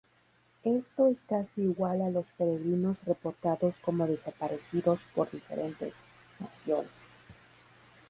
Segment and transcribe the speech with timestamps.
[0.63, 6.05] Esto es casi igual a los peregrinos reportados como desaparecidos por diferentes
[6.39, 7.11] naciones.